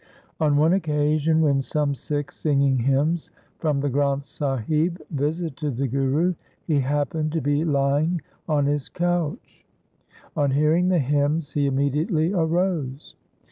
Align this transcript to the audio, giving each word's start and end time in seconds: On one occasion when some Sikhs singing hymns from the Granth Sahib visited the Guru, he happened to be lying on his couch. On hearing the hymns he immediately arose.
On 0.39 0.57
one 0.57 0.73
occasion 0.73 1.41
when 1.41 1.61
some 1.61 1.93
Sikhs 1.93 2.35
singing 2.35 2.79
hymns 2.79 3.29
from 3.59 3.79
the 3.81 3.89
Granth 3.91 4.25
Sahib 4.25 4.99
visited 5.11 5.77
the 5.77 5.87
Guru, 5.87 6.33
he 6.65 6.79
happened 6.79 7.31
to 7.33 7.39
be 7.39 7.63
lying 7.63 8.19
on 8.49 8.65
his 8.65 8.89
couch. 8.89 9.63
On 10.35 10.49
hearing 10.49 10.89
the 10.89 10.97
hymns 10.97 11.53
he 11.53 11.67
immediately 11.67 12.33
arose. 12.33 13.13